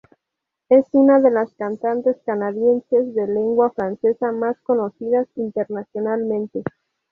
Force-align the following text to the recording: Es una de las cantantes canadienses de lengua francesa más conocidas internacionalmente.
Es 0.69 0.87
una 0.93 1.19
de 1.19 1.29
las 1.29 1.53
cantantes 1.53 2.17
canadienses 2.25 3.13
de 3.13 3.27
lengua 3.27 3.69
francesa 3.69 4.31
más 4.31 4.59
conocidas 4.61 5.27
internacionalmente. 5.35 6.63